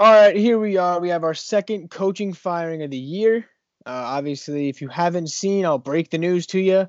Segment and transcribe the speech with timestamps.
[0.00, 1.00] All right, here we are.
[1.00, 3.38] We have our second coaching firing of the year.
[3.84, 6.88] Uh, obviously, if you haven't seen, I'll break the news to you.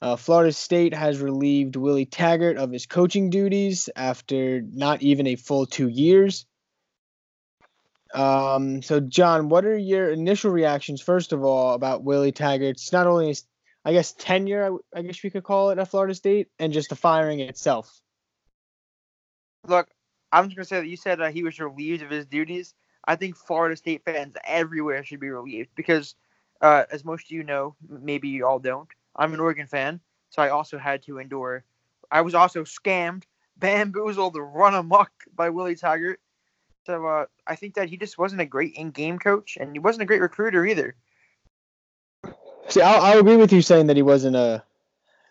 [0.00, 5.36] Uh, Florida State has relieved Willie Taggart of his coaching duties after not even a
[5.36, 6.46] full two years.
[8.14, 13.06] Um, so, John, what are your initial reactions, first of all, about Willie Taggart's not
[13.06, 13.44] only his,
[13.84, 16.88] I guess, tenure, I, I guess we could call it at Florida State, and just
[16.88, 18.00] the firing itself?
[19.66, 19.90] Look,
[20.32, 22.74] I'm just gonna say that you said that he was relieved of his duties.
[23.04, 26.14] I think Florida State fans everywhere should be relieved because,
[26.60, 28.88] uh, as most of you know, maybe you all don't.
[29.16, 30.00] I'm an Oregon fan,
[30.30, 31.64] so I also had to endure.
[32.10, 33.24] I was also scammed,
[33.56, 36.20] bamboozled, run amok by Willie Taggart.
[36.86, 40.02] So uh, I think that he just wasn't a great in-game coach, and he wasn't
[40.02, 40.94] a great recruiter either.
[42.68, 44.62] See, I'll, I'll agree with you saying that he wasn't a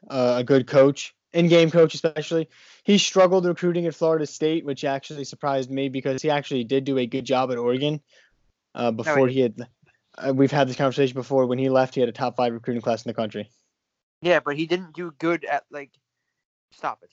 [0.10, 2.50] a good coach, in-game coach especially.
[2.88, 6.98] He struggled recruiting at Florida State, which actually surprised me because he actually did do
[6.98, 8.00] a good job at Oregon.
[8.74, 9.68] Uh, before no, he had,
[10.18, 11.48] uh, we've had this conversation before.
[11.48, 13.50] When he left, he had a top five recruiting class in the country.
[14.22, 15.92] Yeah, but he didn't do good at like.
[16.72, 17.10] Stop it.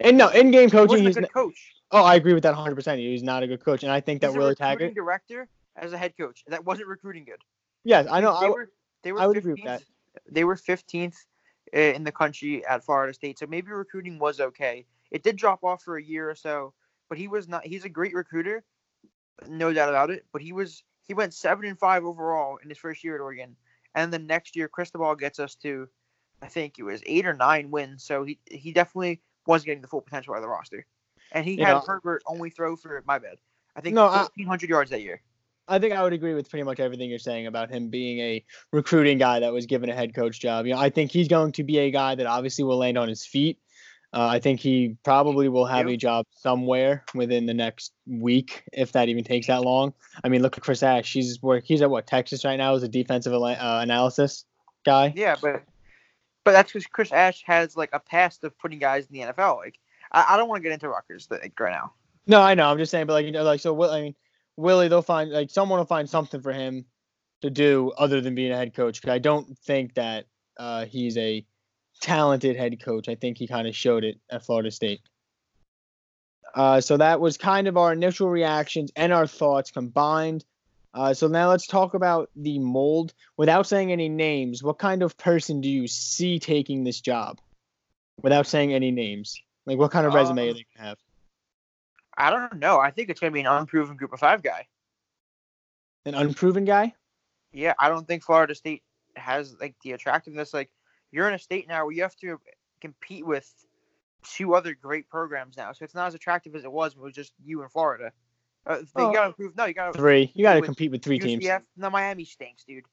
[0.00, 1.72] And no, in-game coaching, he he's a good coach.
[1.92, 2.74] Oh, I agree with that 100.
[2.74, 5.92] percent He's not a good coach, and I think he's that Willie Taggart, director, as
[5.92, 7.38] a head coach, that wasn't recruiting good.
[7.84, 8.40] Yes, I know.
[8.40, 8.70] They I, were.
[9.04, 9.20] They were.
[9.20, 9.82] I would 15th, agree with that.
[10.28, 11.14] They were 15th
[11.72, 14.84] in the country at Florida State, so maybe recruiting was okay.
[15.12, 16.74] It did drop off for a year or so,
[17.08, 17.64] but he was not.
[17.64, 18.64] He's a great recruiter,
[19.46, 20.24] no doubt about it.
[20.32, 20.82] But he was.
[21.06, 23.56] He went seven and five overall in his first year at Oregon,
[23.94, 25.88] and the next year Cristobal gets us to
[26.42, 28.04] I think it was eight or nine wins.
[28.04, 30.84] So he he definitely was getting the full potential out of the roster.
[31.30, 33.36] And he you had know, Herbert only throw for my bad.
[33.76, 35.22] I think no, 1,500 yards that year.
[35.68, 38.44] I think I would agree with pretty much everything you're saying about him being a
[38.72, 40.66] recruiting guy that was given a head coach job.
[40.66, 43.08] You know, I think he's going to be a guy that obviously will land on
[43.08, 43.58] his feet.
[44.14, 48.92] Uh, I think he probably will have a job somewhere within the next week, if
[48.92, 49.94] that even takes that long.
[50.22, 51.10] I mean, look at Chris Ash.
[51.10, 51.64] He's work.
[51.64, 54.44] He's at what Texas right now as a defensive uh, analysis
[54.84, 55.14] guy.
[55.16, 55.62] Yeah, but
[56.44, 59.56] but that's because Chris Ash has like a past of putting guys in the NFL.
[59.56, 59.78] Like
[60.10, 61.92] I, I don't want to get into Rutgers like, right now.
[62.26, 62.68] No, I know.
[62.68, 63.82] I'm just saying, but like you know, like so.
[63.90, 64.14] I mean,
[64.58, 66.84] Willie, they'll find like someone will find something for him
[67.40, 69.00] to do other than being a head coach.
[69.00, 70.26] Because I don't think that
[70.58, 71.44] uh, he's a
[72.02, 73.08] talented head coach.
[73.08, 75.00] I think he kind of showed it at Florida State.
[76.54, 80.44] Uh, so that was kind of our initial reactions and our thoughts combined.
[80.92, 83.14] Uh, so now let's talk about the mold.
[83.38, 87.40] Without saying any names, what kind of person do you see taking this job?
[88.20, 90.98] Without saying any names, like what kind of resume um, are they gonna have?
[92.18, 92.78] I don't know.
[92.78, 94.66] I think it's gonna be an unproven Group of Five guy.
[96.04, 96.92] An unproven guy?
[97.52, 98.82] Yeah, I don't think Florida State
[99.16, 100.52] has like the attractiveness.
[100.52, 100.70] Like
[101.12, 102.40] you're in a state now where you have to
[102.80, 103.48] compete with
[104.24, 107.06] two other great programs now, so it's not as attractive as it was when it
[107.06, 108.12] was just you in Florida.
[108.66, 109.08] Uh, oh.
[109.08, 109.56] You gotta improve.
[109.56, 110.30] No, you gotta three.
[110.34, 111.40] You gotta compete with three UCF.
[111.40, 111.64] teams.
[111.76, 112.84] No, Miami stinks, dude.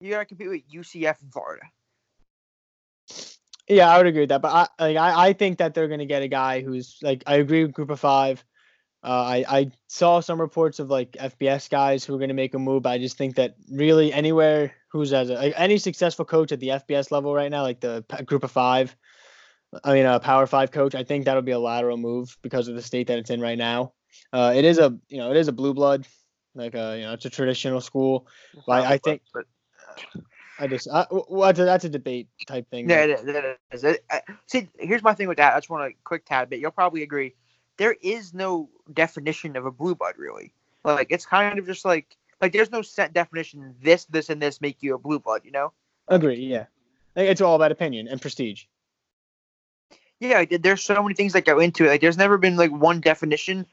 [0.00, 1.62] You gotta compete with UCF in Florida.
[3.68, 4.42] Yeah, I would agree with that.
[4.42, 7.36] But I like I, I think that they're gonna get a guy who's like I
[7.36, 8.44] agree with Group of Five.
[9.02, 12.58] Uh, I I saw some reports of like FBS guys who are gonna make a
[12.58, 12.82] move.
[12.82, 16.68] But I just think that really anywhere who's as a, any successful coach at the
[16.68, 18.96] FBS level right now, like the Group of Five,
[19.84, 22.74] I mean a Power Five coach, I think that'll be a lateral move because of
[22.74, 23.92] the state that it's in right now.
[24.32, 26.06] Uh, it is a you know it is a blue blood,
[26.54, 28.26] like a uh, you know it's a traditional school.
[28.66, 29.22] But I, think.
[29.32, 29.44] But,
[30.58, 32.88] I just I, well, that's, a, that's a debate type thing.
[32.88, 33.26] Yeah, it is.
[33.26, 33.84] It is.
[33.84, 35.54] It, I, see, here's my thing with that.
[35.54, 36.60] I just want a quick tad bit.
[36.60, 37.34] You'll probably agree.
[37.76, 40.52] There is no definition of a blue blood, really.
[40.84, 43.74] Like it's kind of just like like there's no set definition.
[43.82, 45.42] This, this, and this make you a blue blood.
[45.44, 45.72] You know.
[46.08, 46.36] Agree.
[46.36, 46.66] Yeah.
[47.16, 48.64] It's all about opinion and prestige
[50.18, 51.88] yeah, there's so many things that go into it.
[51.88, 53.66] Like, there's never been like one definition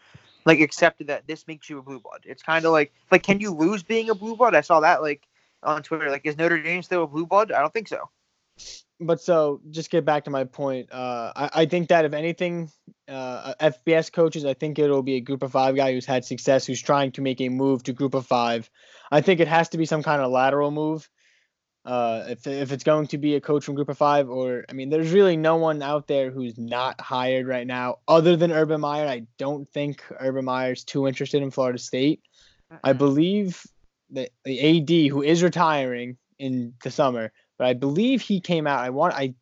[0.45, 2.21] like accepted that this makes you a blue blood.
[2.25, 4.55] It's kind of like like can you lose being a blue blood?
[4.55, 5.25] I saw that like
[5.61, 6.09] on Twitter.
[6.09, 7.51] Like is Notre Dame still a blue blood?
[7.51, 8.09] I don't think so.
[8.99, 10.91] But so just get back to my point.
[10.91, 12.71] Uh, I, I think that if anything,
[13.07, 16.65] uh, FBS coaches, I think it'll be a group of five guy who's had success,
[16.65, 18.69] who's trying to make a move to group of five.
[19.11, 21.09] I think it has to be some kind of lateral move
[21.85, 24.73] uh, if if it's going to be a coach from Group of Five, or I
[24.73, 28.81] mean, there's really no one out there who's not hired right now, other than Urban
[28.81, 29.07] Meyer.
[29.07, 32.21] I don't think Urban Meyer's too interested in Florida State.
[32.83, 33.61] I believe
[34.11, 37.31] that the AD who is retiring in the summer,
[37.63, 38.79] but I believe he came out.
[38.79, 39.35] I want I.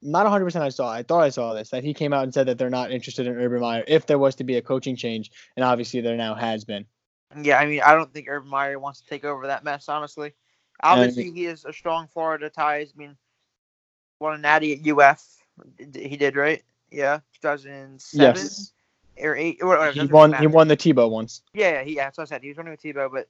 [0.00, 0.44] Not 100.
[0.44, 0.90] percent I saw.
[0.90, 3.26] I thought I saw this that he came out and said that they're not interested
[3.26, 6.34] in Urban Meyer if there was to be a coaching change, and obviously there now
[6.34, 6.86] has been.
[7.42, 10.32] Yeah, I mean, I don't think Urban Meyer wants to take over that mess, honestly.
[10.82, 12.94] Obviously, he has a strong Florida ties.
[12.96, 13.16] I mean,
[14.20, 15.22] won a natty at UF.
[15.94, 16.62] He did, right?
[16.90, 18.36] Yeah, 2007.
[18.36, 18.72] Yes.
[19.20, 19.58] or eight.
[19.60, 20.32] Or whatever, He won.
[20.32, 21.42] He won the Tebow once.
[21.52, 22.42] Yeah, yeah, he, yeah, that's what I said.
[22.42, 23.28] He was running with Tebow, but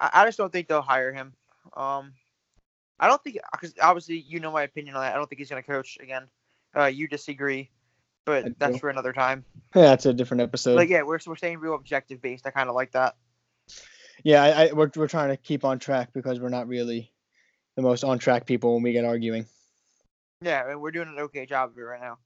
[0.00, 1.34] I, I just don't think they'll hire him.
[1.76, 2.14] Um,
[3.00, 5.14] I don't think because obviously you know my opinion on that.
[5.14, 6.28] I don't think he's gonna coach again.
[6.76, 7.70] Uh, you disagree,
[8.26, 9.44] but that's for another time.
[9.74, 10.76] Yeah, that's a different episode.
[10.76, 12.46] Like yeah, we're we're staying real objective based.
[12.46, 13.16] I kind of like that.
[14.22, 17.10] yeah, I, I we're we're trying to keep on track because we're not really
[17.76, 19.46] the most on track people when we get arguing.
[20.42, 22.18] Yeah, and we're doing an okay job of it right now.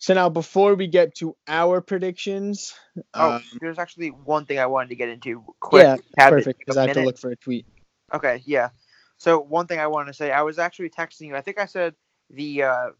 [0.00, 2.74] So now, before we get to our predictions,
[3.14, 5.82] Oh, um, there's actually one thing I wanted to get into quick.
[6.16, 6.60] yeah, perfect.
[6.60, 7.66] Because I have to look for a tweet.
[8.14, 8.70] Okay, yeah.
[9.18, 11.36] So one thing I wanted to say, I was actually texting you.
[11.36, 11.94] I think I said
[12.30, 12.90] the uh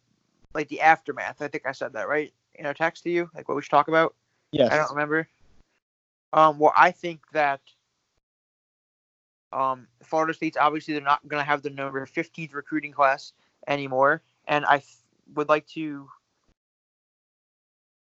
[0.55, 1.41] like the aftermath.
[1.41, 3.71] I think I said that right in a text to you, like what we should
[3.71, 4.15] talk about.
[4.51, 4.73] Yes.
[4.73, 5.29] I don't remember.
[6.33, 7.61] Um, well, I think that
[9.53, 13.33] um Florida State's obviously they're not gonna have the number 15th recruiting class
[13.67, 14.97] anymore, and I th-
[15.35, 16.09] would like to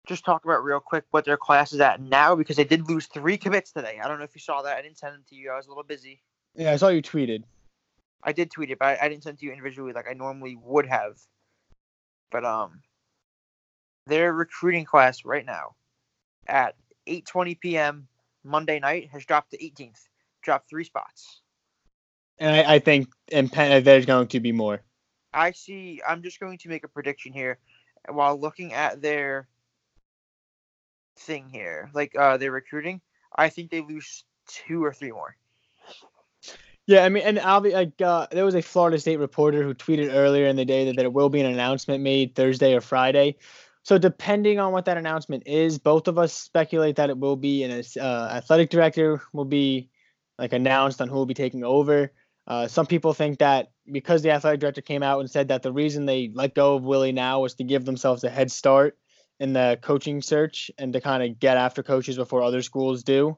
[0.07, 3.07] just talk about real quick what their class is at now because they did lose
[3.07, 3.99] three commits today.
[4.03, 4.77] I don't know if you saw that.
[4.77, 5.51] I didn't send them to you.
[5.51, 6.21] I was a little busy.
[6.55, 7.43] Yeah, I saw you tweeted.
[8.23, 10.15] I did tweet it, but I, I didn't send it to you individually like I
[10.15, 11.19] normally would have.
[12.31, 12.83] But um,
[14.07, 15.75] their recruiting class right now
[16.47, 16.75] at
[17.07, 18.09] 8:20 p.m.
[18.45, 20.01] Monday night has dropped to 18th,
[20.43, 21.41] dropped three spots.
[22.39, 24.83] And I, I think in Penn there's going to be more.
[25.33, 26.01] I see.
[26.07, 27.59] I'm just going to make a prediction here
[28.09, 29.49] while looking at their
[31.19, 33.01] thing here, like uh, their recruiting.
[33.35, 35.37] I think they lose two or three more.
[36.87, 40.15] Yeah, I mean, and be like, uh, there was a Florida State reporter who tweeted
[40.15, 43.37] earlier in the day that there will be an announcement made Thursday or Friday.
[43.83, 47.65] So depending on what that announcement is, both of us speculate that it will be
[47.65, 49.91] an uh, athletic director will be
[50.39, 52.13] like announced on who will be taking over.
[52.47, 55.73] Uh, some people think that because the athletic director came out and said that the
[55.73, 58.97] reason they let go of Willie now was to give themselves a head start
[59.41, 63.37] in the coaching search and to kind of get after coaches before other schools do.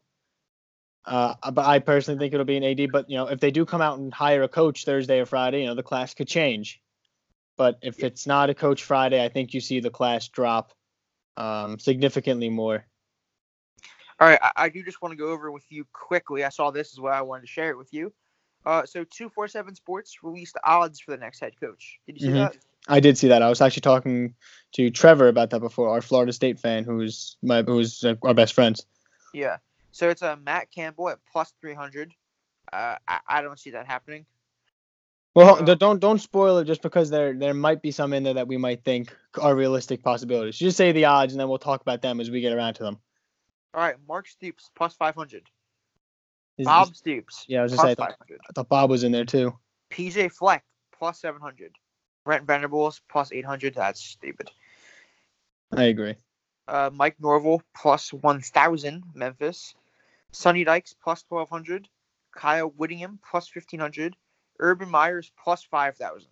[1.09, 2.93] Uh, but I personally think it'll be an AD.
[2.93, 5.63] But you know, if they do come out and hire a coach Thursday or Friday,
[5.63, 6.83] you know, the class could change.
[7.57, 10.73] But if it's not a coach Friday, I think you see the class drop
[11.39, 12.85] um, significantly more.
[14.21, 16.45] All right, I, I do just want to go over with you quickly.
[16.45, 17.15] I saw this as well.
[17.15, 18.13] I wanted to share it with you.
[18.67, 21.99] Uh, so two four seven Sports released odds for the next head coach.
[22.07, 22.53] Did you see Mhm.
[22.53, 22.57] that?
[22.87, 23.43] I did see that.
[23.43, 24.35] I was actually talking
[24.73, 28.53] to Trevor about that before, our Florida State fan, who's my who's uh, our best
[28.53, 28.85] friends.
[29.33, 29.59] Yeah.
[29.93, 32.13] So it's a uh, Matt Campbell at plus three hundred.
[32.73, 34.27] Uh, I, I don't see that happening.
[35.35, 38.49] Well, don't don't spoil it just because there there might be some in there that
[38.49, 40.57] we might think are realistic possibilities.
[40.59, 42.83] Just say the odds, and then we'll talk about them as we get around to
[42.83, 42.99] them.
[43.75, 45.45] All right, Mark Stoops plus five hundred.
[46.57, 47.45] Is- Bob is- Stoops.
[47.47, 48.07] yeah, I was just saying, I.
[48.07, 49.57] I thought Bob was in there too.
[49.91, 50.65] PJ Fleck
[50.99, 51.77] plus seven hundred.
[52.25, 53.75] Brent Venables plus eight hundred.
[53.75, 54.51] That's stupid.
[55.73, 56.17] I agree.
[56.69, 59.03] Uh, Mike Norvell plus one thousand.
[59.15, 59.75] Memphis.
[60.33, 61.89] Sonny Dykes plus twelve hundred.
[62.37, 64.15] Kyle Whittingham plus fifteen hundred.
[64.61, 66.29] Urban Myers plus five thousand.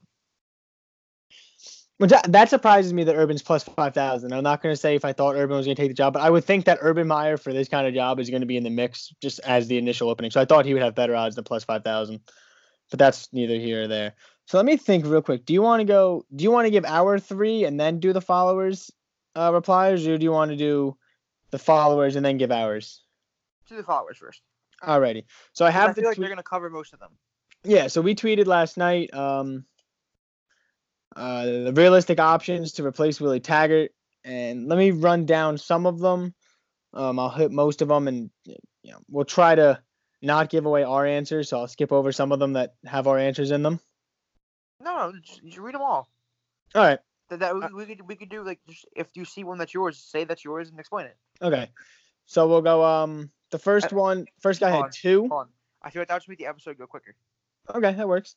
[1.99, 4.35] Which that, surprises me that Urban's plus five thousand.
[4.35, 6.13] I'm not going to say if I thought Urban was going to take the job,
[6.13, 8.47] but I would think that Urban Meyer for this kind of job is going to
[8.47, 10.31] be in the mix just as the initial opening.
[10.31, 12.21] So I thought he would have better odds than plus five thousand,
[12.91, 14.15] but that's neither here or there.
[14.45, 15.47] So let me think real quick.
[15.47, 16.27] Do you want to go?
[16.35, 18.91] Do you want to give our three and then do the followers
[19.37, 20.97] uh, replies, or do you want to do
[21.51, 23.03] the followers and then give ours?
[23.69, 24.41] To the followers first.
[24.83, 25.25] Alrighty.
[25.53, 27.11] So I have I the feel like tweet- they're gonna cover most of them.
[27.65, 29.65] yeah, so we tweeted last night um,
[31.15, 33.93] uh, the realistic options to replace Willie Taggart,
[34.25, 36.35] and let me run down some of them.
[36.93, 39.81] Um, I'll hit most of them, and you know, we'll try to
[40.23, 41.49] not give away our answers.
[41.49, 43.81] So I'll skip over some of them that have our answers in them.
[44.81, 46.09] No, no, just, just read them all.
[46.75, 46.99] All right.
[47.29, 49.59] That, that we, Uh, we could we could do like just, if you see one
[49.59, 51.17] that's yours, say that's yours and explain it.
[51.43, 51.71] Okay.
[52.27, 52.85] So we'll go.
[52.85, 55.29] Um, the first one, first guy hold had two.
[55.31, 55.49] On.
[55.83, 57.15] I feel like that would make the episode go quicker.
[57.73, 58.37] Okay, that works.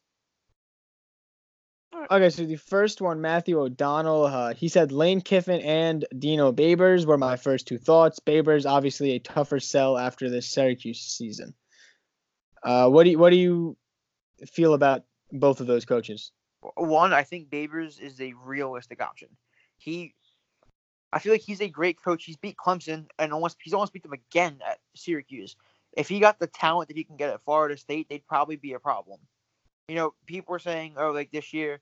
[2.12, 7.06] Okay, so the first one, Matthew O'Donnell, uh, he said Lane Kiffin and Dino Babers
[7.06, 8.20] were my first two thoughts.
[8.20, 11.56] Babers obviously a tougher sell after this Syracuse season.
[12.62, 13.76] Uh, what do you what do you
[14.52, 16.32] feel about both of those coaches?
[16.76, 19.30] One, I think Babers is a realistic option.
[19.78, 20.14] He,
[21.14, 22.26] I feel like he's a great coach.
[22.26, 25.56] He's beat Clemson and almost he's almost beat them again at Syracuse.
[25.96, 28.74] If he got the talent that he can get at Florida State, they'd probably be
[28.74, 29.20] a problem.
[29.88, 31.82] You know, people were saying, "Oh, like this year,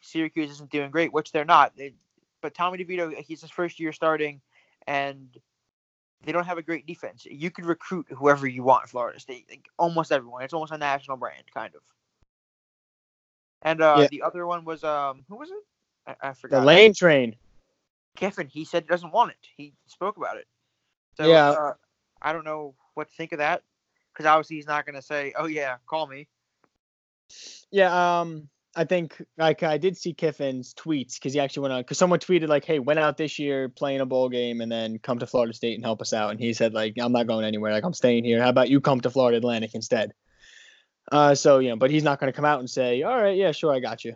[0.00, 1.76] Syracuse isn't doing great," which they're not.
[1.76, 1.94] They,
[2.40, 4.40] but Tommy DeVito, he's his first year starting,
[4.86, 5.36] and
[6.24, 7.26] they don't have a great defense.
[7.26, 10.42] You could recruit whoever you want Florida State, like almost everyone.
[10.42, 11.82] It's almost a national brand, kind of.
[13.62, 14.08] And uh, Yeah.
[14.10, 16.16] the other one was um, who was it?
[16.22, 16.60] I, I The.
[16.60, 17.36] Lane train.
[18.16, 19.48] Kiffin, he said he doesn't want it.
[19.56, 20.46] He spoke about it.
[21.16, 21.50] So, Yeah.
[21.50, 21.74] uh,
[22.22, 23.62] I don't know what to think of that
[24.12, 26.28] because obviously he's not going to say, "Oh yeah, call me."
[27.70, 31.80] Yeah, um, I think like I did see Kiffin's tweets because he actually went on
[31.82, 34.98] because someone tweeted like, "Hey, went out this year playing a bowl game and then
[34.98, 37.44] come to Florida State and help us out." And he said like, "I'm not going
[37.44, 37.72] anywhere.
[37.72, 38.42] Like I'm staying here.
[38.42, 40.12] How about you come to Florida Atlantic instead?"
[41.10, 43.36] Uh, so you know, but he's not going to come out and say, "All right,
[43.36, 44.14] yeah, sure, I got you."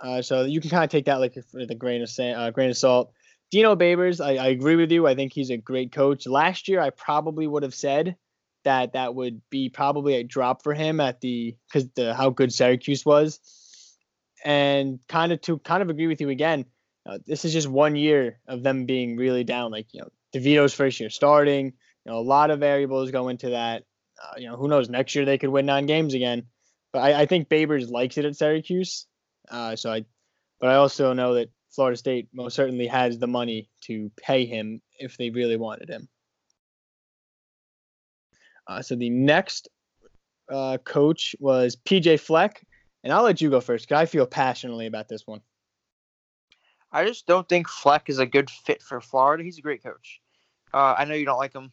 [0.00, 2.50] Uh, so you can kind of take that like with a grain of sand, uh,
[2.50, 3.12] grain of salt.
[3.50, 5.06] Dino Babers, I, I agree with you.
[5.06, 6.26] I think he's a great coach.
[6.26, 8.16] Last year, I probably would have said
[8.64, 12.52] that that would be probably a drop for him at the because the how good
[12.52, 13.38] Syracuse was,
[14.44, 16.64] and kind of to kind of agree with you again.
[17.04, 19.70] Uh, this is just one year of them being really down.
[19.70, 21.66] Like you know, DeVito's first year starting.
[22.04, 23.84] You know, a lot of variables go into that.
[24.22, 24.88] Uh, you know, who knows?
[24.88, 26.44] Next year they could win nine games again.
[26.92, 29.06] But I, I think Babers likes it at Syracuse.
[29.50, 30.04] Uh, so I,
[30.60, 34.80] but I also know that Florida State most certainly has the money to pay him
[34.98, 36.08] if they really wanted him.
[38.66, 39.68] Uh, so the next
[40.50, 42.64] uh, coach was PJ Fleck,
[43.02, 45.40] and I'll let you go first because I feel passionately about this one.
[46.92, 49.42] I just don't think Fleck is a good fit for Florida.
[49.42, 50.20] He's a great coach.
[50.74, 51.72] Uh, I know you don't like him,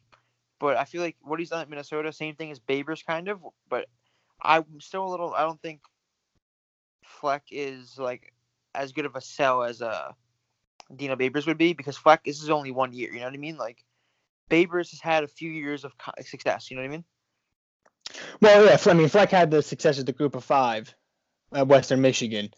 [0.60, 3.40] but I feel like what he's done at Minnesota, same thing as Babers, kind of.
[3.70, 3.88] But
[4.42, 5.34] I'm still a little.
[5.34, 5.82] I don't think
[7.04, 8.34] Fleck is like
[8.76, 10.12] as good of a sell as uh
[10.96, 13.12] Dino Babers would be because Fleck this is only one year.
[13.12, 13.58] You know what I mean?
[13.58, 13.84] Like
[14.50, 16.70] Babers has had a few years of success.
[16.70, 17.04] You know what I mean?
[18.42, 20.94] Well, yeah, I mean Fleck had the success at the Group of Five
[21.54, 22.52] at Western Michigan,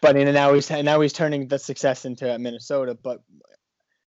[0.00, 2.96] but you know, now he's now he's turning the success into Minnesota.
[3.00, 3.22] But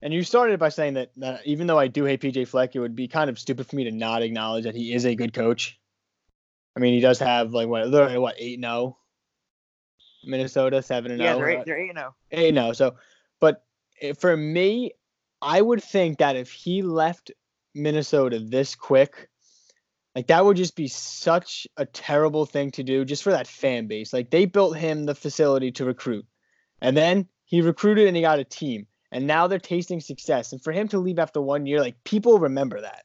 [0.04, 2.78] and you started by saying that, that even though I do hate PJ Fleck, it
[2.78, 5.32] would be kind of stupid for me to not acknowledge that he is a good
[5.32, 5.80] coach.
[6.76, 8.70] I mean, he does have like what they're what eight zero.
[8.70, 8.96] Oh?
[10.26, 11.24] Minnesota seven and oh?
[11.24, 11.46] Yeah, zero.
[11.46, 11.64] they're eight.
[11.64, 12.14] They're eight and oh.
[12.34, 12.50] zero.
[12.50, 12.72] No.
[12.74, 12.96] So,
[13.40, 13.64] but
[14.18, 14.92] for me,
[15.40, 17.30] I would think that if he left
[17.74, 19.30] Minnesota this quick,
[20.14, 23.86] like that would just be such a terrible thing to do just for that fan
[23.86, 24.12] base.
[24.12, 26.26] Like they built him the facility to recruit,
[26.82, 30.50] and then he recruited and he got a team, and now they're tasting success.
[30.52, 33.04] And for him to leave after one year, like people remember that.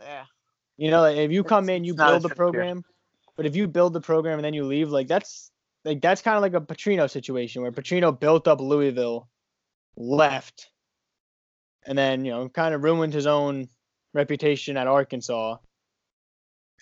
[0.00, 0.24] Yeah.
[0.76, 2.84] You know, like, if you It's- come in, you build the program,
[3.36, 5.50] but if you build the program and then you leave, like that's
[5.84, 9.28] like that's kind of like a Petrino situation where Petrino built up Louisville,
[9.96, 10.68] left,
[11.84, 13.68] and then you know kind of ruined his own
[14.14, 15.56] reputation at Arkansas,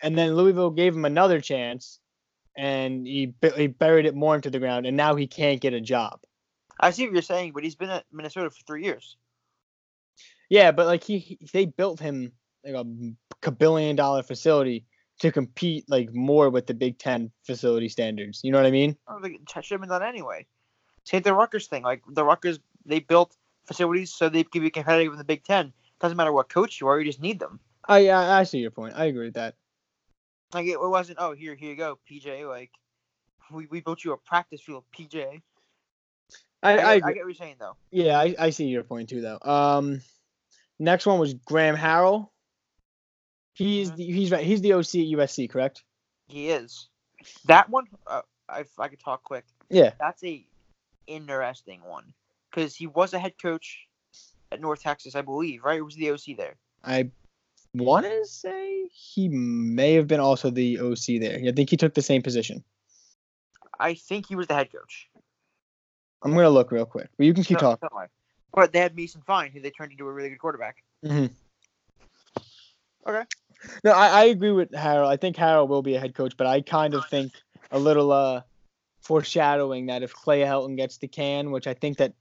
[0.02, 1.98] and then Louisville gave him another chance,
[2.56, 5.80] and he he buried it more into the ground, and now he can't get a
[5.80, 6.20] job.
[6.80, 9.16] I see what you're saying, but he's been at Minnesota for three years.
[10.48, 12.32] Yeah, but like he, he they built him
[12.64, 12.74] like
[13.42, 14.86] a billion dollar facility
[15.20, 18.40] to compete like more with the Big Ten facility standards.
[18.42, 18.96] You know what I mean?
[19.22, 20.46] Think it should have been done anyway.
[21.04, 21.82] Same the Rutgers thing.
[21.82, 25.72] Like the Rutgers, they built facilities so they can be competitive in the Big Ten.
[26.00, 27.60] Doesn't matter what coach you are, you just need them.
[27.86, 28.94] I I, I see your point.
[28.96, 29.54] I agree with that.
[30.54, 31.18] Like it, it wasn't.
[31.20, 32.48] Oh, here, here you go, PJ.
[32.48, 32.70] Like
[33.50, 35.42] we, we built you a practice field, PJ.
[36.62, 37.76] I, I, get, I get what you're saying though.
[37.90, 39.38] Yeah, I, I see your point too though.
[39.42, 40.00] Um,
[40.78, 42.30] next one was Graham Harrell.
[43.54, 43.96] He's Mhm.
[43.96, 44.44] the, he's right.
[44.44, 45.84] He's the OC at USC, correct?
[46.28, 46.88] He is.
[47.46, 49.44] That one, uh, I, if I could talk quick.
[49.68, 49.92] Yeah.
[49.98, 50.44] That's a
[51.06, 52.12] interesting one
[52.50, 53.86] because he was a head coach
[54.52, 55.64] at North Texas, I believe.
[55.64, 55.80] Right?
[55.80, 56.56] Or was the OC there?
[56.84, 57.10] I
[57.74, 61.40] want to say he may have been also the OC there.
[61.46, 62.62] I think he took the same position.
[63.80, 65.08] I think he was the head coach.
[66.22, 67.88] I'm gonna look real quick, but you can keep No, talking.
[67.92, 68.10] don't.
[68.52, 70.82] But they had Mason Fine, who they turned into a really good quarterback.
[71.04, 71.26] hmm
[73.06, 73.22] Okay.
[73.84, 75.06] No, I, I agree with Harrell.
[75.06, 77.32] I think Harrell will be a head coach, but I kind of think
[77.70, 78.42] a little uh
[79.02, 82.14] foreshadowing that if Clay Helton gets the can, which I think that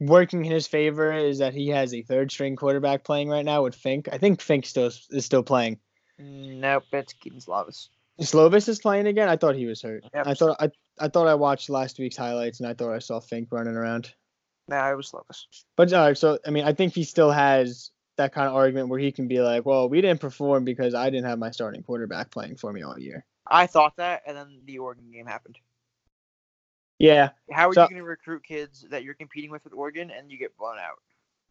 [0.00, 3.62] working in his favor is that he has a third string quarterback playing right now
[3.62, 4.08] with Fink.
[4.10, 5.78] I think Fink still is still playing.
[6.18, 7.88] Nope, it's Kedon Slovis.
[8.20, 9.28] Slovis is playing again.
[9.28, 10.04] I thought he was hurt.
[10.14, 10.26] Yep.
[10.26, 13.20] I thought I I thought I watched last week's highlights and I thought I saw
[13.20, 14.12] Fink running around.
[14.68, 15.46] No, it was Slovis.
[15.76, 18.88] But all right, so I mean, I think he still has that kind of argument
[18.88, 21.82] where he can be like, "Well, we didn't perform because I didn't have my starting
[21.82, 25.58] quarterback playing for me all year." I thought that, and then the Oregon game happened.
[26.98, 30.10] Yeah, How are So- you going to recruit kids that you're competing with with Oregon
[30.10, 30.98] and you get blown out?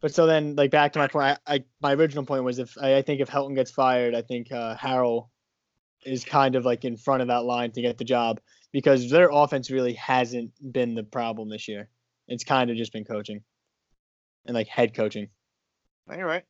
[0.02, 2.78] but so then like back to my point, I, I my original point was if
[2.80, 5.28] I, I think if Helton gets fired, I think uh, Harrell
[6.06, 8.40] is kind of like in front of that line to get the job
[8.72, 11.90] because their offense really hasn't been the problem this year.
[12.28, 13.42] It's kind of just been coaching
[14.46, 15.30] and like head coaching.
[16.10, 16.44] You're right.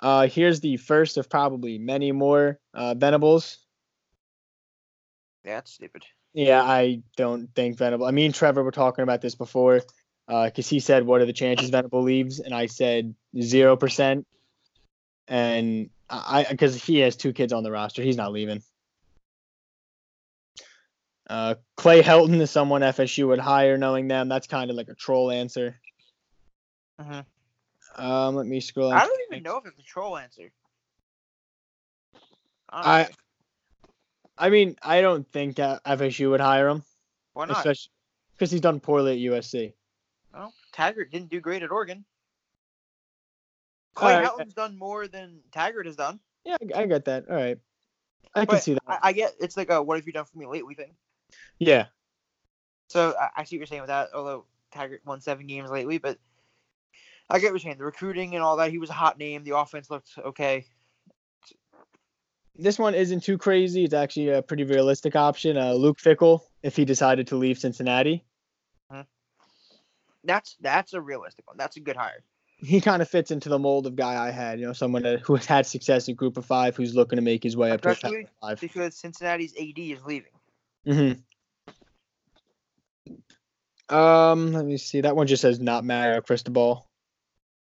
[0.00, 3.58] Uh, here's the first of probably many more uh, Venables.
[5.44, 6.04] Yeah, that's stupid.
[6.32, 8.06] Yeah, I don't think Venable.
[8.06, 9.82] I mean, Trevor, we're talking about this before.
[10.28, 14.26] because he said, "What are the chances Venable leaves?" And I said zero percent.
[15.26, 18.62] And I because he has two kids on the roster, he's not leaving.
[21.28, 24.28] Uh, Clay Helton is someone FSU would hire, knowing them.
[24.28, 25.80] That's kind of like a troll answer.
[27.00, 27.24] Mhm.
[27.96, 28.92] Um, let me scroll.
[28.92, 30.50] I don't even know if it's a troll answer.
[32.68, 33.08] I-.
[34.36, 36.82] I mean, I don't think uh, FSU would hire him,
[37.34, 37.58] why not?
[37.58, 37.90] especially
[38.32, 39.74] because he's done poorly at USC.
[40.32, 42.04] Well, Taggart didn't do great at Oregon.
[44.00, 44.26] Clay Alright.
[44.26, 46.20] Helton's done more than Taggart has done.
[46.44, 47.28] Yeah, I, I get that.
[47.28, 47.58] All right,
[48.34, 48.82] I can see that.
[48.86, 50.94] I, I get it's like a what have you done for me lately thing.
[51.58, 51.86] yeah,
[52.88, 54.08] So I, I see what you're saying with that.
[54.14, 56.18] Although Taggart won seven games lately, but
[57.28, 57.78] I get what you're saying.
[57.78, 58.70] The recruiting and all that.
[58.70, 59.44] He was a hot name.
[59.44, 60.64] The offense looked okay.
[62.56, 63.84] this one isn't too crazy.
[63.84, 65.58] It's actually a pretty realistic option.
[65.58, 68.24] Uh, Luke Fickell, if he decided to leave Cincinnati,
[70.24, 71.56] That's that's a realistic one.
[71.56, 72.22] That's a good hire.
[72.62, 74.60] He kind of fits into the mold of guy I had.
[74.60, 77.22] You know, someone that, who has had success in Group of Five, who's looking to
[77.22, 77.94] make his way up to a
[78.40, 78.60] Five.
[78.60, 80.32] because Cincinnati's AD is leaving.
[80.86, 81.20] Mm-hmm.
[83.94, 85.00] Um, let me see.
[85.00, 86.86] That one just says not Mario Cristobal.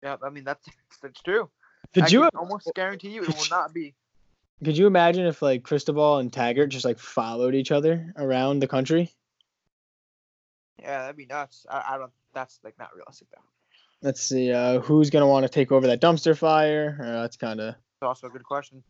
[0.02, 0.66] Yeah, I mean that's
[1.02, 1.48] that's true.
[1.94, 3.94] Could I you can almost guarantee you it will not be.
[4.64, 8.68] could you imagine if like Cristobal and Taggart just like followed each other around the
[8.68, 9.12] country?
[10.80, 11.66] Yeah, that'd be nuts.
[11.68, 12.12] I, I don't.
[12.34, 13.42] That's like not realistic though.
[14.02, 14.52] Let's see.
[14.52, 16.96] Uh, who's gonna want to take over that dumpster fire?
[17.00, 17.74] Uh, that's kind of.
[18.00, 18.82] Also a good question.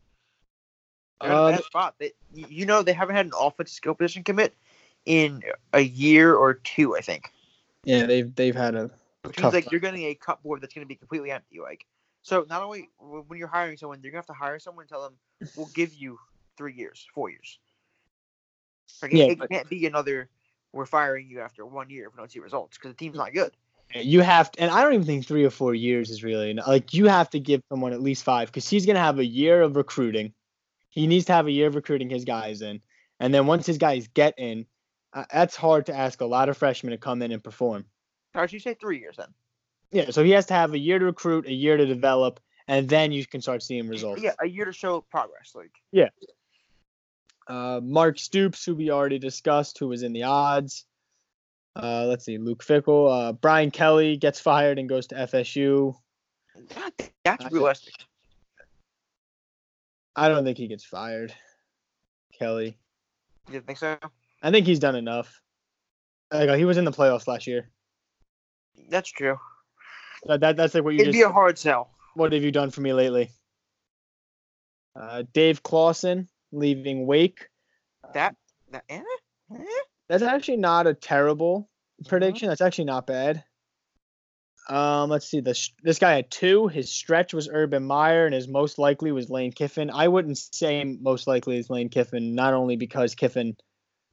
[1.21, 1.95] They're in a Uh, bad spot.
[1.99, 4.53] They, you know, they haven't had an offensive skill position commit
[5.05, 5.41] in
[5.73, 7.31] a year or two, I think.
[7.83, 8.91] yeah, they've they've had a
[9.23, 9.69] Which means like time.
[9.71, 11.59] you're getting a cut board that's going to be completely empty.
[11.59, 11.85] Like,
[12.21, 15.01] so not only when you're hiring someone, you're gonna have to hire someone and tell
[15.01, 15.15] them
[15.57, 16.19] we'll give you
[16.57, 17.57] three years, four years.
[19.01, 20.29] Like, it- Yeah, it, but- can't be another.
[20.71, 23.33] We're firing you after one year if we don't see results because the team's not
[23.33, 23.51] good.
[23.95, 26.67] You have to, and I don't even think three or four years is really enough.
[26.67, 29.61] like you have to give someone at least five because he's gonna have a year
[29.61, 30.33] of recruiting.
[30.89, 32.81] He needs to have a year of recruiting his guys in,
[33.19, 34.65] and then once his guys get in,
[35.13, 37.85] uh, that's hard to ask a lot of freshmen to come in and perform.
[38.35, 39.33] Or should you say three years then?
[39.91, 42.87] Yeah, so he has to have a year to recruit, a year to develop, and
[42.87, 44.21] then you can start seeing results.
[44.21, 45.53] Yeah, a year to show progress.
[45.55, 46.09] Like, yeah.
[47.47, 50.85] Uh, Mark Stoops, who we already discussed, who was in the odds.
[51.81, 53.09] Uh, let's see, Luke Fickell.
[53.29, 55.95] Uh, Brian Kelly gets fired and goes to FSU.
[56.75, 57.93] that, that's I- realistic.
[60.15, 61.33] I don't think he gets fired.
[62.37, 62.77] Kelly.
[63.51, 63.97] You think so?
[64.43, 65.41] I think he's done enough.
[66.31, 67.69] Like, uh, he was in the playoffs last year.
[68.89, 69.37] That's true.
[70.25, 71.17] That, that that's like what you It'd just.
[71.17, 71.91] be a hard sell.
[72.15, 73.31] what have you done for me lately?
[74.99, 77.47] Uh, Dave Clawson leaving Wake.
[78.13, 78.35] That
[78.71, 79.01] that eh?
[79.55, 79.63] Eh?
[80.09, 81.69] That's actually not a terrible
[82.07, 82.49] prediction.
[82.49, 83.43] That's actually not bad.
[84.67, 85.39] Um, let's see.
[85.39, 86.67] This this guy had two.
[86.67, 89.89] His stretch was Urban Meyer, and his most likely was Lane Kiffin.
[89.89, 93.55] I wouldn't say most likely is Lane Kiffin, not only because Kiffin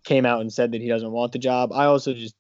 [0.04, 1.72] came out and said that he doesn't want the job.
[1.72, 2.34] I also just,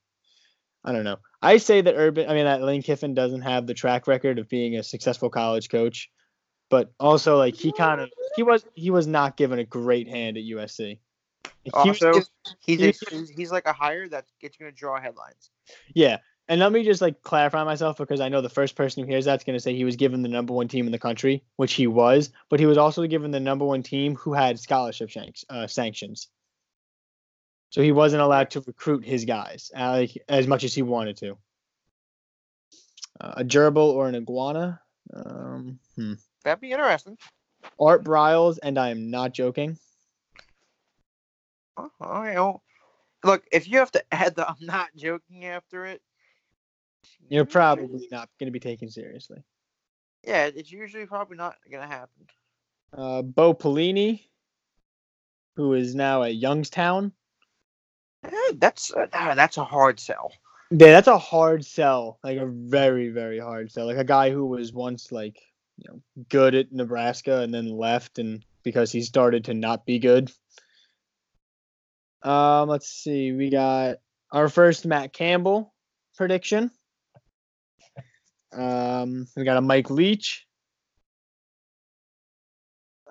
[0.84, 1.16] I don't know.
[1.42, 4.48] I say that Urban, I mean that Lane Kiffin doesn't have the track record of
[4.48, 6.10] being a successful college coach,
[6.70, 10.38] but also like he kind of he was he was not given a great hand
[10.38, 11.00] at USC.
[11.72, 12.28] Also, giv-
[12.60, 15.50] he's, he a, he's he's like a hire that gets going to draw headlines.
[15.94, 16.18] Yeah.
[16.48, 19.24] And let me just like clarify myself because I know the first person who hears
[19.24, 21.72] that's going to say he was given the number one team in the country, which
[21.72, 25.44] he was, but he was also given the number one team who had scholarship shanks,
[25.50, 26.28] uh, sanctions.
[27.70, 31.16] So he wasn't allowed to recruit his guys uh, like, as much as he wanted
[31.18, 31.36] to.
[33.20, 34.80] Uh, a gerbil or an iguana?
[35.12, 36.14] Um, hmm.
[36.44, 37.18] That'd be interesting.
[37.80, 39.78] Art Briles, and I am not joking.
[41.76, 42.62] Oh, all right, well,
[43.24, 46.00] look, if you have to add the I'm not joking after it,
[47.28, 49.42] You're probably not going to be taken seriously.
[50.24, 52.26] Yeah, it's usually probably not going to happen.
[52.96, 54.22] Uh, Bo Pelini,
[55.56, 57.12] who is now at Youngstown.
[58.24, 60.32] Eh, That's uh, ah, that's a hard sell.
[60.70, 62.18] Yeah, that's a hard sell.
[62.24, 63.86] Like a very, very hard sell.
[63.86, 65.40] Like a guy who was once like,
[65.76, 70.00] you know, good at Nebraska and then left and because he started to not be
[70.00, 70.32] good.
[72.22, 73.32] Um, let's see.
[73.32, 73.96] We got
[74.32, 75.72] our first Matt Campbell
[76.16, 76.70] prediction.
[78.52, 80.46] Um, we got a Mike Leach.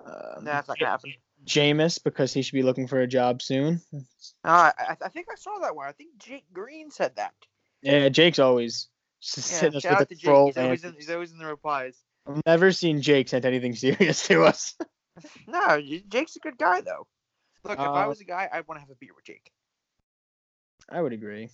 [0.04, 1.14] Um, That's not to happen.
[1.44, 3.80] Jameis because he should be looking for a job soon.
[4.44, 5.86] Uh, I, I think I saw that one.
[5.86, 7.34] I think Jake Green said that.
[7.82, 8.88] Yeah, Jake's always
[9.36, 10.46] Yeah, shout out with to Jake.
[10.46, 11.96] He's always, in, he's always in the replies.
[12.26, 14.74] I've never seen Jake send anything serious to us.
[15.48, 17.06] No, Jake's a good guy though.
[17.68, 19.50] Look, if I Uh, was a guy, I'd want to have a beer with Jake.
[20.88, 21.48] I would agree.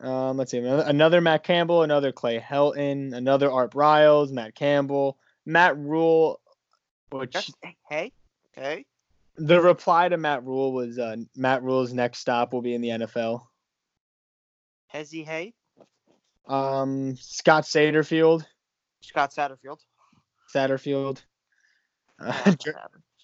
[0.00, 5.76] Um, let's see, another, Matt Campbell, another Clay Helton, another Art Briles, Matt Campbell, Matt
[5.78, 6.38] Rhule,
[7.10, 7.50] which That's,
[7.88, 8.12] hey,
[8.52, 8.84] hey.
[9.36, 12.88] the reply to Matt Rhule was uh, Matt Rhule's next stop will be in the
[12.90, 13.46] NFL.
[14.92, 15.54] Hezzy Hay,
[16.46, 18.44] Um, Scott Satterfield,
[19.00, 19.78] Scott Satterfield.
[20.54, 21.22] Satterfield,
[22.20, 22.74] uh, Jer-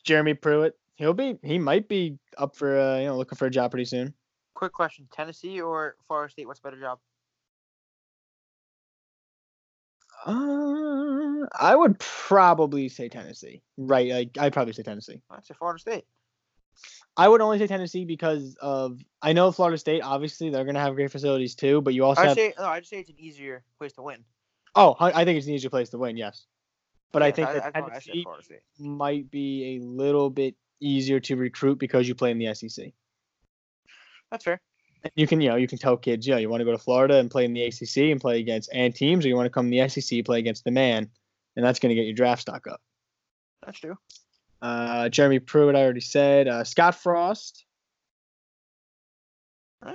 [0.05, 0.75] Jeremy Pruitt.
[0.97, 3.87] He'll be he might be up for uh, you know looking for a job pretty
[3.87, 4.15] soon.
[4.55, 6.47] Quick question: Tennessee or Florida State?
[6.47, 6.99] What's a better job?
[10.25, 13.63] Uh, I would probably say Tennessee.
[13.77, 15.21] Right, like I'd probably say Tennessee.
[15.31, 16.05] I'd say Florida State.
[17.17, 20.03] I would only say Tennessee because of I know Florida State.
[20.03, 22.37] Obviously, they're gonna have great facilities too, but you also I'd have.
[22.37, 22.67] say no.
[22.67, 24.25] I'd say it's an easier place to win.
[24.75, 26.17] oh, I I think it's an easier place to win.
[26.17, 26.47] Yes,
[27.13, 28.27] but I think I, that I Tennessee
[28.79, 32.93] might be a little bit easier to recruit because you play in the SEC.
[34.31, 34.61] That's fair.
[35.05, 36.79] And You can, you know, you can tell kids, yeah, you want to go to
[36.79, 39.51] Florida and play in the ACC and play against and teams, or you want to
[39.51, 41.09] come to the SEC play against the man,
[41.57, 42.81] and that's going to get your draft stock up.
[43.65, 43.97] That's true.
[44.61, 46.47] Uh, Jeremy Pruitt, I already said.
[46.49, 47.65] Uh, Scott Frost.
[49.85, 49.93] Eh,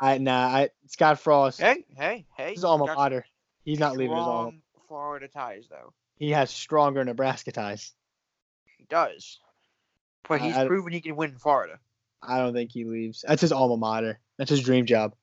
[0.00, 1.60] I nah, I Scott Frost.
[1.60, 2.54] hey, hey, hey.
[2.54, 3.24] His alma mater.
[3.64, 4.52] He's not leaving his alma.
[4.86, 5.92] Florida ties, though.
[6.16, 7.92] He has stronger Nebraska ties.
[8.78, 9.40] He does.
[10.28, 11.78] But he's I- proven he can win in Florida.
[12.22, 13.24] I don't think he leaves.
[13.26, 14.18] That's his alma mater.
[14.38, 15.14] That's his dream job.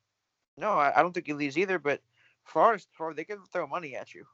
[0.57, 1.79] No, I, I don't think he leaves either.
[1.79, 2.01] But
[2.45, 4.25] Florida, Florida, they can throw money at you.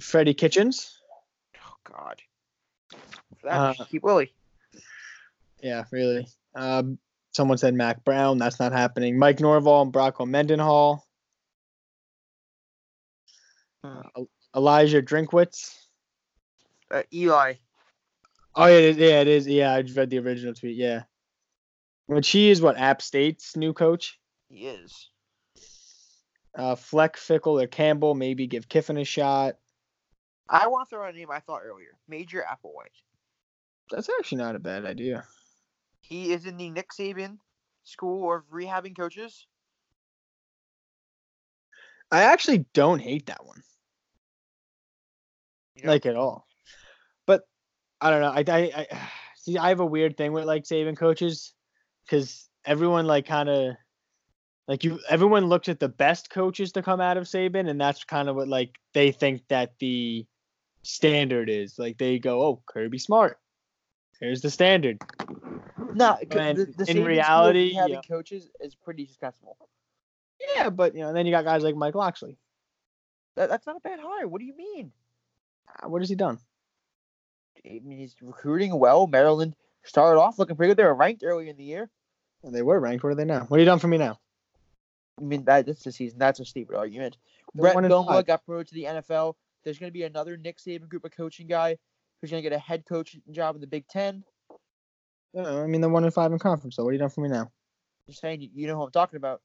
[0.00, 0.98] Freddie Kitchens.
[1.56, 2.22] Oh God.
[3.48, 4.32] Uh, keep Willie.
[5.62, 6.28] Yeah, really.
[6.54, 6.98] Um,
[7.32, 8.38] someone said Mack Brown.
[8.38, 9.18] That's not happening.
[9.18, 11.06] Mike Norvell and Bronco Mendenhall.
[13.82, 14.00] Hmm.
[14.14, 14.22] Uh,
[14.54, 15.74] Elijah Drinkwitz.
[16.90, 17.54] Uh, Eli.
[18.54, 19.46] Oh yeah, it is, yeah, it is.
[19.46, 20.76] Yeah, I just read the original tweet.
[20.76, 21.04] Yeah,
[22.06, 24.18] which he is what App State's new coach.
[24.48, 25.08] He is.
[26.54, 28.14] Uh, Fleck, Fickell, or Campbell.
[28.14, 29.56] Maybe give Kiffin a shot.
[30.48, 31.96] I want to throw out a name I thought earlier.
[32.08, 33.00] Major Applewhite.
[33.90, 35.24] That's actually not a bad idea.
[36.02, 37.38] He is in the Nick Saban
[37.84, 39.46] School of Rehabbing Coaches.
[42.10, 43.62] I actually don't hate that one.
[45.76, 45.90] You know?
[45.90, 46.46] like at all.
[48.02, 48.30] I don't know.
[48.30, 48.98] I, I, I
[49.36, 49.56] see.
[49.56, 51.54] I have a weird thing with like Saban coaches
[52.04, 53.74] because everyone like kind of
[54.68, 54.98] like you.
[55.08, 58.36] Everyone looks at the best coaches to come out of Saban, and that's kind of
[58.36, 60.26] what like they think that the
[60.82, 61.78] standard is.
[61.78, 63.38] Like they go, "Oh, Kirby Smart.
[64.20, 65.00] Here's the standard."
[65.94, 68.00] No, And the, the in Saban School of reality, yeah.
[68.08, 69.56] coaches is pretty successful.
[70.56, 72.36] Yeah, but you know, then you got guys like Mike Locksley.
[73.36, 74.28] That, that's not a bad hire.
[74.28, 74.92] What do you mean?
[75.82, 76.38] Uh, What has he done?
[77.66, 79.06] I mean, he's recruiting well.
[79.06, 80.78] Maryland started off looking pretty good.
[80.78, 81.90] They were ranked early in the year.
[82.42, 83.04] And They were ranked.
[83.04, 83.44] What are they now?
[83.44, 84.18] What are you done for me now?
[85.20, 86.18] I mean, that this the season.
[86.18, 87.18] That's a stupid argument.
[87.54, 89.34] They're Brett Gilmore got promoted to the NFL.
[89.62, 91.76] There's going to be another Nick Saban group of coaching guy
[92.20, 94.24] who's going to get a head coach job in the Big Ten.
[95.36, 96.76] Uh, I mean, they're one and five in conference.
[96.76, 97.50] So what are you done for me now?
[98.08, 99.40] Just saying, you, you know who I'm talking about.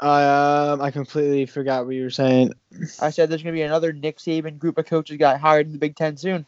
[0.00, 2.54] Um, I completely forgot what you were saying.
[3.00, 5.72] I said there's going to be another Nick Saban group of coaches got hired in
[5.72, 6.46] the Big Ten soon.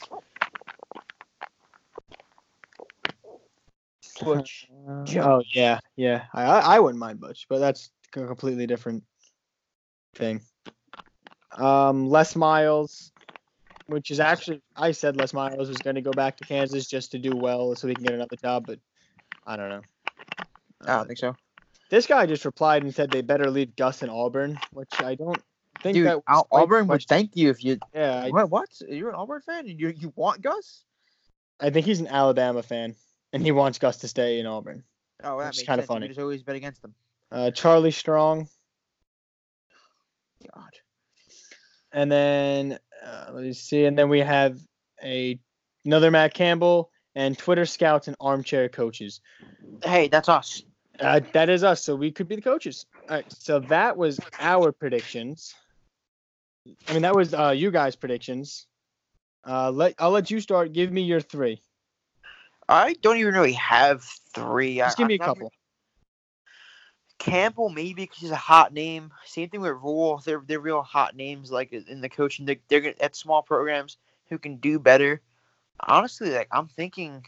[4.23, 4.69] Butch.
[5.17, 6.25] Oh yeah, yeah.
[6.35, 9.03] I, I I wouldn't mind Butch, but that's a completely different
[10.15, 10.43] thing.
[11.53, 13.13] Um, Les Miles,
[13.87, 17.13] which is actually I said Les Miles was going to go back to Kansas just
[17.13, 18.79] to do well so he can get another job, but
[19.47, 19.83] I don't know.
[20.87, 21.35] I don't think so.
[21.95, 25.41] This guy just replied and said they better leave Gus in Auburn, which I don't
[25.81, 27.79] think Dude, that Al- Auburn would thank you if you.
[27.95, 28.51] Yeah, I, What?
[28.51, 28.69] What?
[28.89, 30.83] You're an Auburn fan and you you want Gus?
[31.61, 32.97] I think he's an Alabama fan
[33.33, 34.83] and he wants Gus to stay in Auburn.
[35.23, 36.09] Oh, that makes kinda funny.
[36.09, 36.97] He's always been against them.
[37.31, 38.49] Uh, Charlie Strong,
[40.53, 40.71] God.
[41.93, 44.59] and then uh, let me see, and then we have
[45.01, 45.39] a
[45.85, 49.21] another Matt Campbell and Twitter scouts and armchair coaches.
[49.85, 50.65] Hey, that's us.
[51.01, 52.87] Uh, that is us, so we could be the coaches.
[53.09, 55.55] All right, so that was our predictions.
[56.89, 58.67] I mean, that was uh, you guys' predictions.
[59.45, 60.73] Uh, let I'll let you start.
[60.73, 61.61] Give me your three.
[62.69, 64.03] I don't even really have
[64.35, 64.77] three.
[64.77, 65.53] Just give me a I'm couple.
[67.19, 69.11] Campbell maybe because he's a hot name.
[69.25, 70.23] Same thing with Rhule.
[70.25, 72.47] They're they're real hot names like in the coaching.
[72.47, 75.21] They're, they're at small programs who can do better.
[75.81, 77.25] Honestly, like I'm thinking,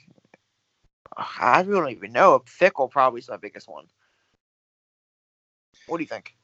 [1.16, 2.40] I don't even know.
[2.40, 3.86] Fickell probably is my biggest one.
[5.86, 6.36] What do you think?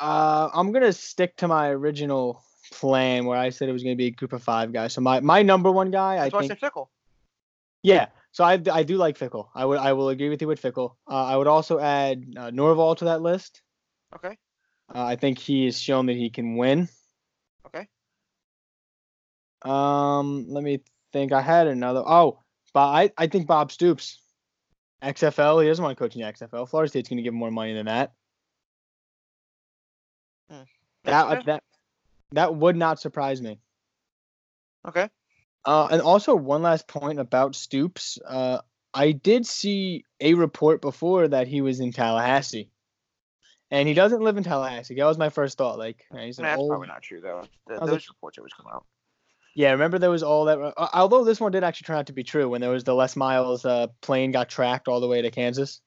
[0.00, 4.06] Uh, I'm gonna stick to my original plan where I said it was gonna be
[4.06, 4.92] a group of five guys.
[4.94, 6.88] So my, my number one guy, That's I I think, said Fickell.
[7.82, 8.06] yeah.
[8.32, 9.48] So I, I do like Fickell.
[9.54, 10.96] I would I will agree with you with Fickle.
[11.10, 13.62] Uh, I would also add uh, Norvell to that list.
[14.14, 14.36] Okay.
[14.94, 16.88] Uh, I think he has shown that he can win.
[17.66, 17.88] Okay.
[19.62, 20.80] Um, let me
[21.12, 21.32] think.
[21.32, 22.02] I had another.
[22.06, 22.40] Oh,
[22.76, 24.20] but I, I think Bob Stoops,
[25.02, 25.62] XFL.
[25.62, 26.68] He doesn't want to coach in the XFL.
[26.68, 28.12] Florida State's going to give him more money than that.
[30.50, 30.60] Hmm.
[31.04, 31.62] That that
[32.32, 33.60] that would not surprise me.
[34.86, 35.08] Okay.
[35.64, 38.18] Uh, and also one last point about Stoops.
[38.22, 38.58] Uh,
[38.92, 42.68] I did see a report before that he was in Tallahassee,
[43.70, 44.96] and he doesn't live in Tallahassee.
[44.96, 45.78] That was my first thought.
[45.78, 46.68] Like he's an That's old.
[46.68, 47.40] probably not true though.
[47.68, 48.84] Th- I was those like- reports always come out.
[49.56, 50.58] Yeah, remember there was all that.
[50.58, 52.94] Uh, although this one did actually turn out to be true when there was the
[52.94, 55.80] Les Miles uh, plane got tracked all the way to Kansas.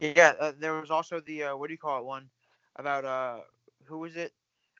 [0.00, 2.30] Yeah, uh, there was also the uh, what do you call it one
[2.76, 3.40] about uh
[3.84, 4.32] who was it?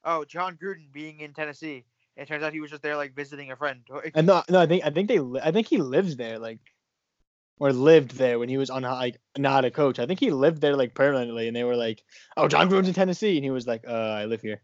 [0.04, 1.84] Oh, Jon Gruden being in Tennessee.
[2.16, 3.82] It turns out he was just there like visiting a friend.
[4.14, 6.60] And no, no, I think I think they I think he lives there like,
[7.58, 9.98] or lived there when he was on like not a coach.
[9.98, 12.02] I think he lived there like permanently, and they were like,
[12.38, 14.62] "Oh, Jon Gruden's in Tennessee," and he was like, "Uh, I live here."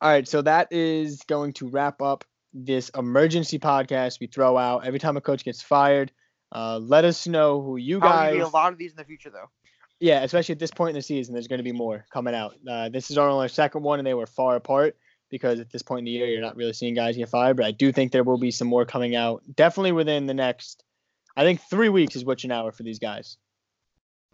[0.00, 4.84] All right, so that is going to wrap up this emergency podcast we throw out
[4.86, 6.10] every time a coach gets fired.
[6.52, 8.32] Uh, let us know who you guys.
[8.34, 9.48] be a lot of these in the future though.
[10.00, 12.54] Yeah, especially at this point in the season, there's going to be more coming out.
[12.68, 14.96] Uh, this is our only second one, and they were far apart
[15.30, 17.56] because at this point in the year, you're not really seeing guys get fired.
[17.58, 20.82] But I do think there will be some more coming out, definitely within the next.
[21.36, 23.36] I think three weeks is what's an hour for these guys.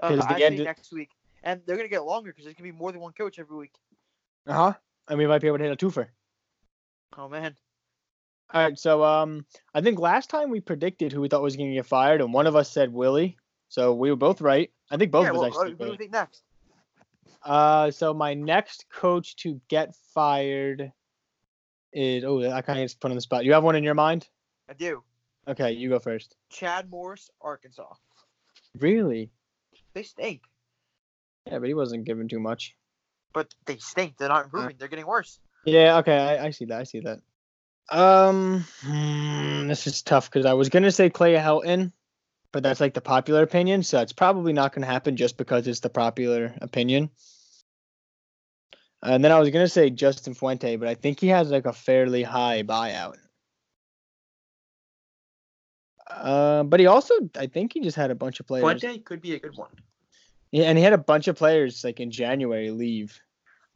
[0.00, 1.10] Uh, 'Cause the end- next week,
[1.42, 3.72] and they're gonna get longer because there's gonna be more than one coach every week.
[4.46, 4.72] Uh huh.
[5.08, 6.08] And we might be able to hit a twofer.
[7.16, 7.54] Oh man.
[8.52, 11.70] All right, so um, I think last time we predicted who we thought was going
[11.70, 13.36] to get fired, and one of us said Willie.
[13.68, 14.70] So we were both right.
[14.90, 15.70] I think both yeah, of us well, actually.
[15.70, 15.98] who do we Willie.
[15.98, 16.42] think next?
[17.44, 20.92] Uh, so my next coach to get fired
[21.92, 23.44] is oh, I kind of just put on the spot.
[23.44, 24.28] You have one in your mind?
[24.68, 25.02] I do.
[25.48, 26.36] Okay, you go first.
[26.50, 27.94] Chad Morris, Arkansas.
[28.78, 29.30] Really?
[29.94, 30.42] They stink,
[31.46, 32.74] Yeah, but he wasn't given too much.
[33.32, 34.16] But they stink.
[34.16, 34.76] They're not improving.
[34.78, 35.38] They're getting worse.
[35.64, 36.80] Yeah, okay, I, I see that.
[36.80, 37.20] I see that.
[37.88, 41.92] Um, hmm, this is tough because I was gonna say Clay Helton,
[42.52, 45.80] but that's like the popular opinion, so it's probably not gonna happen just because it's
[45.80, 47.10] the popular opinion.
[49.02, 51.72] And then I was gonna say Justin Fuente, but I think he has like a
[51.72, 53.16] fairly high buyout.
[56.08, 58.80] Uh, but he also, I think he just had a bunch of players.
[58.80, 59.70] Fuente could be a good one.
[60.52, 63.20] Yeah, and he had a bunch of players like in January leave.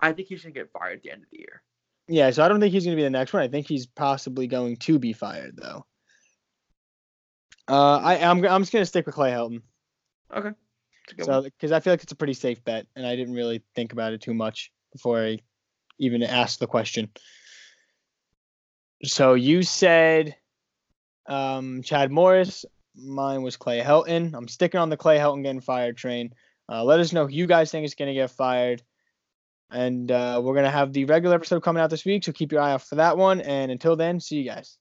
[0.00, 1.62] I think he's gonna get fired at the end of the year.
[2.10, 3.44] Yeah, so I don't think he's going to be the next one.
[3.44, 5.86] I think he's possibly going to be fired though.
[7.68, 9.62] Uh, I I'm I'm just going to stick with Clay Helton.
[10.34, 10.50] Okay.
[10.50, 13.14] That's a good So because I feel like it's a pretty safe bet, and I
[13.14, 15.38] didn't really think about it too much before I
[16.00, 17.10] even asked the question.
[19.04, 20.34] So you said
[21.26, 22.64] um, Chad Morris.
[22.96, 24.34] Mine was Clay Helton.
[24.34, 26.34] I'm sticking on the Clay Helton getting fired train.
[26.70, 28.82] Uh, let us know who you guys think is going to get fired.
[29.70, 32.52] And uh, we're going to have the regular episode coming out this week, so keep
[32.52, 33.40] your eye out for that one.
[33.40, 34.78] And until then, see you guys.